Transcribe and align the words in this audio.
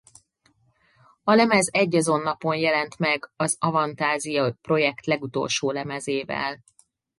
A 1.23 1.31
lemez 1.33 1.69
egyazon 1.71 2.21
napon 2.21 2.55
jelent 2.57 2.97
az 3.35 3.55
Avantasia-projekt 3.59 5.05
legutolsó 5.05 5.71
lemezével. 5.71 6.63